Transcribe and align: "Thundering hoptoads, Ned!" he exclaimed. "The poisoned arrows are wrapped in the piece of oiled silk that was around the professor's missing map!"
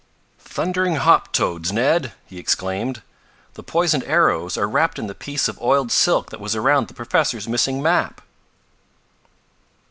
"Thundering 0.47 0.95
hoptoads, 0.95 1.71
Ned!" 1.71 2.13
he 2.25 2.39
exclaimed. 2.39 3.03
"The 3.53 3.61
poisoned 3.61 4.03
arrows 4.05 4.57
are 4.57 4.67
wrapped 4.67 4.97
in 4.97 5.05
the 5.05 5.13
piece 5.13 5.47
of 5.47 5.61
oiled 5.61 5.91
silk 5.91 6.31
that 6.31 6.41
was 6.41 6.55
around 6.55 6.87
the 6.87 6.95
professor's 6.95 7.47
missing 7.47 7.83
map!" 7.83 8.19